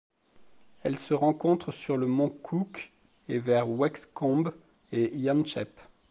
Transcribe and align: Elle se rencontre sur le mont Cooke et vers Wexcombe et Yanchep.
Elle 0.81 0.97
se 0.97 1.13
rencontre 1.13 1.71
sur 1.71 1.95
le 1.95 2.07
mont 2.07 2.29
Cooke 2.31 2.91
et 3.29 3.37
vers 3.37 3.69
Wexcombe 3.69 4.51
et 4.91 5.15
Yanchep. 5.15 5.79